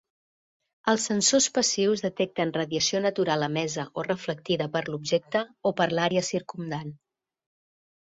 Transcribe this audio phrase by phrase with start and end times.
[0.93, 6.95] Els sensors passius detecten radiació natural emesa o reflectida per l'objecte o per l'àrea circumdant.